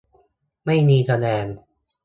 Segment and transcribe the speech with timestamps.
[0.65, 1.47] ไม่มีคะแนน